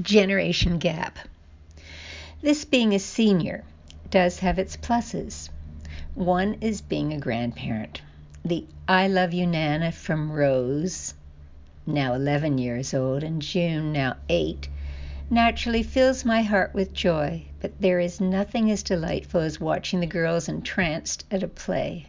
[0.00, 1.18] generation gap.
[2.42, 3.64] This being a senior
[4.10, 5.48] does have its pluses.
[6.14, 8.02] One is being a grandparent.
[8.44, 11.14] The I Love You Nana from Rose,
[11.86, 14.68] now 11 years old, and June, now 8,
[15.30, 20.06] naturally fills my heart with joy, but there is nothing as delightful as watching the
[20.06, 22.06] girls entranced at a play.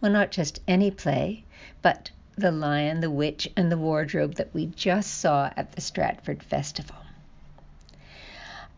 [0.00, 1.44] Well, not just any play,
[1.82, 6.42] but The Lion, the Witch, and the Wardrobe that we just saw at the Stratford
[6.42, 6.96] Festival.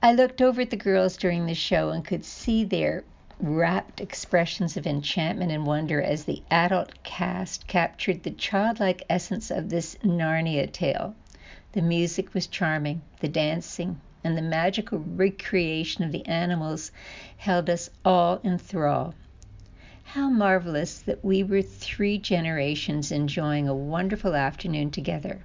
[0.02, 3.02] I looked over at the girls during the show and could see their
[3.40, 9.68] rapt expressions of enchantment and wonder as the adult cast captured the childlike essence of
[9.68, 11.14] this Narnia tale.
[11.72, 16.92] The music was charming, the dancing, and the magical recreation of the animals
[17.38, 19.14] held us all in thrall.
[20.04, 25.42] How marvelous that we were three generations enjoying a wonderful afternoon together.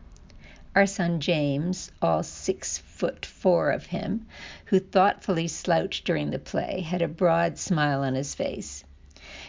[0.73, 4.25] Our son James, all six foot four of him,
[4.65, 8.85] who thoughtfully slouched during the play, had a broad smile on his face.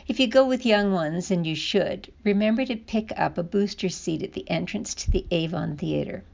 [0.08, 3.88] If you go with young ones, and you should, remember to pick up a booster
[3.88, 6.24] seat at the entrance to the Avon Theatre.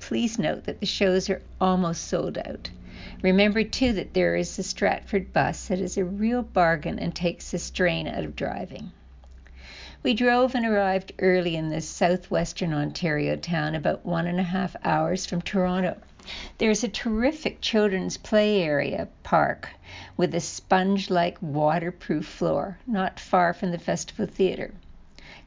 [0.00, 2.70] Please note that the shows are almost sold out.
[3.22, 7.52] Remember, too, that there is the Stratford bus that is a real bargain and takes
[7.52, 8.90] the strain out of driving.
[10.04, 14.74] We drove and arrived early in this southwestern Ontario town, about one and a half
[14.84, 15.96] hours from Toronto.
[16.58, 19.68] There's a terrific children's play area park
[20.16, 24.74] with a sponge like waterproof floor, not far from the Festival Theatre.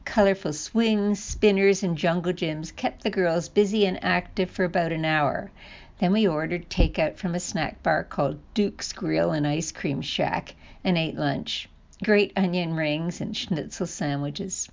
[0.06, 5.04] Colorful swings, spinners, and jungle gyms kept the girls busy and active for about an
[5.04, 5.50] hour.
[5.98, 10.54] Then we ordered takeout from a snack bar called Duke's Grill and Ice Cream Shack
[10.82, 11.68] and ate lunch
[12.04, 14.68] great onion rings, and schnitzel sandwiches.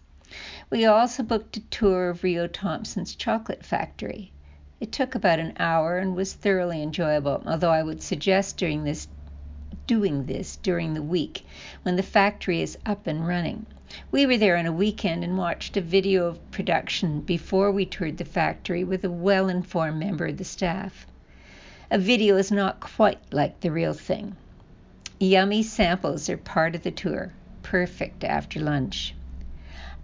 [0.69, 4.31] We also booked a tour of Rheo Thompson's chocolate factory.
[4.81, 9.07] It took about an hour and was thoroughly enjoyable, although I would suggest during this
[9.87, 11.45] doing this during the week
[11.83, 13.65] when the factory is up and running.
[14.11, 18.17] We were there on a weekend and watched a video of production before we toured
[18.17, 21.05] the factory with a well informed member of the staff.
[21.91, 24.35] A video is not quite like the real thing.
[25.23, 29.15] Yummy samples are part of the tour, perfect after lunch.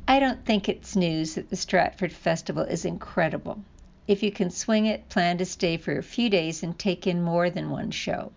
[0.08, 3.60] I don't think it's news that the Stratford Festival is incredible.
[4.08, 7.22] If you can swing it, plan to stay for a few days and take in
[7.22, 8.32] more than one show.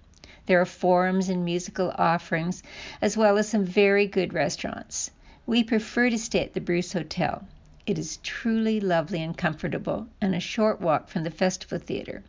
[0.47, 2.65] There are forums and musical offerings,
[3.01, 5.13] as well as some very good restaurants.
[5.47, 7.47] We prefer to stay at the Bruce Hotel.
[7.87, 12.25] It is truly lovely and comfortable, and a short walk from the Festival Theatre.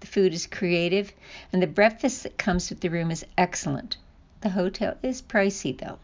[0.00, 1.12] The food is creative,
[1.52, 3.96] and the breakfast that comes with the room is excellent.
[4.42, 5.98] The hotel is pricey, though.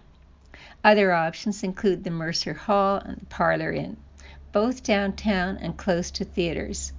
[0.82, 3.96] Other options include the Mercer Hall and the Parlor Inn,
[4.50, 6.92] both downtown and close to theaters.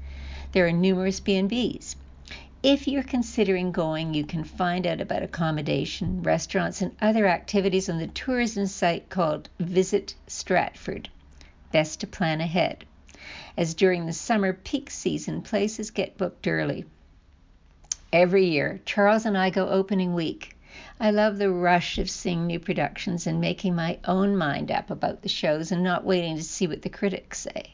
[0.53, 1.95] There are numerous B&Bs.
[2.63, 7.99] If you're considering going, you can find out about accommodation, restaurants, and other activities on
[7.99, 11.09] the tourism site called Visit Stratford.
[11.71, 12.85] Best to plan ahead
[13.57, 16.85] as during the summer peak season, places get booked early.
[18.13, 20.55] Every year, Charles and I go opening week.
[20.99, 25.21] I love the rush of seeing new productions and making my own mind up about
[25.21, 27.73] the shows and not waiting to see what the critics say.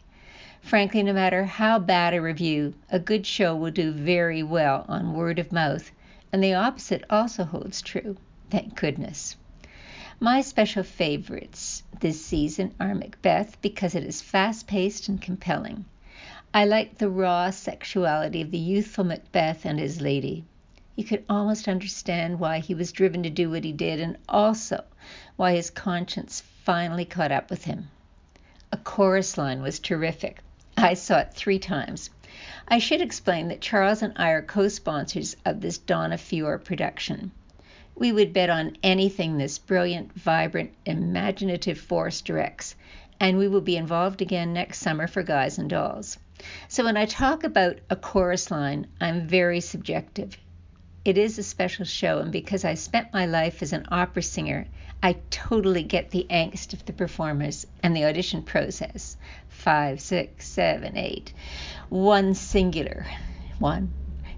[0.61, 5.13] Frankly, no matter how bad a review, a good show will do very well on
[5.13, 5.91] word of mouth,
[6.31, 8.17] and the opposite also holds true.
[8.49, 9.35] Thank goodness.
[10.23, 15.85] My special favorites this season are Macbeth because it is fast paced and compelling.
[16.53, 20.45] I like the raw sexuality of the youthful Macbeth and his lady.
[20.95, 24.83] You could almost understand why he was driven to do what he did, and also
[25.37, 27.89] why his conscience finally caught up with him.
[28.71, 30.43] A chorus line was terrific.
[30.77, 32.11] I saw it three times.
[32.67, 37.31] I should explain that Charles and I are co sponsors of this Donna Feore production.
[37.95, 42.75] We would bet on anything this brilliant, vibrant, imaginative force directs,
[43.19, 46.17] and we will be involved again next summer for Guys and Dolls.
[46.67, 50.37] So when I talk about a chorus line, I'm very subjective.
[51.05, 54.67] It is a special show, and because I spent my life as an opera singer,
[55.03, 59.17] I totally get the angst of the performers and the audition process.
[59.49, 61.33] Five, six, seven, eight.
[61.89, 63.07] One singular.
[63.57, 63.91] One,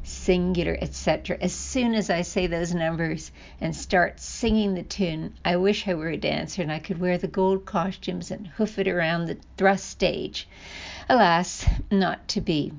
[0.06, 1.38] singular, etc.
[1.40, 5.94] As soon as I say those numbers and start singing the tune, I wish I
[5.94, 9.38] were a dancer and I could wear the gold costumes and hoof it around the
[9.58, 10.48] thrust stage.
[11.08, 12.74] Alas, not to be.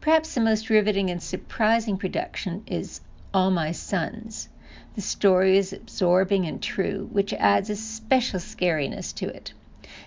[0.00, 3.00] Perhaps the most riveting and surprising production is
[3.34, 4.48] All My Sons.
[4.94, 9.52] The story is absorbing and true, which adds a special scariness to it.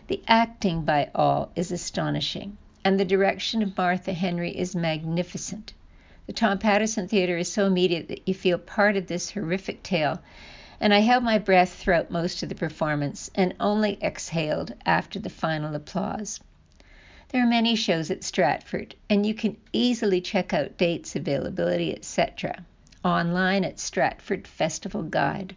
[0.08, 5.74] The acting by all is astonishing, and the direction of Martha Henry is magnificent.
[6.25, 10.22] The Tom Patterson Theater is so immediate that you feel part of this horrific tale,
[10.80, 15.30] and I held my breath throughout most of the performance and only exhaled after the
[15.30, 16.40] final applause.
[17.30, 22.64] There are many shows at Stratford, and you can easily check out dates, availability, etc.
[23.04, 25.56] online at Stratford Festival Guide.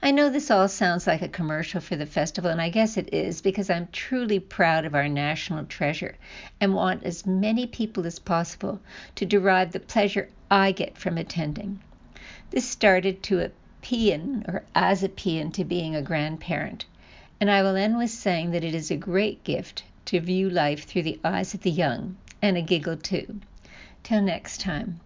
[0.00, 3.12] I know this all sounds like a commercial for the festival, and I guess it
[3.12, 6.16] is because I'm truly proud of our national treasure
[6.60, 8.80] and want as many people as possible
[9.16, 11.80] to derive the pleasure I get from attending.
[12.50, 13.50] This started to a
[13.82, 16.84] paean or as a paean to being a grandparent,
[17.40, 20.84] and I will end with saying that it is a great gift to view life
[20.84, 23.40] through the eyes of the young and a giggle too.
[24.04, 25.00] Till next time.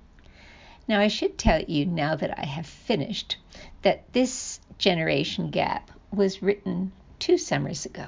[0.89, 3.37] Now, I should tell you, now that I have finished,
[3.83, 8.07] that this generation gap was written two summers ago.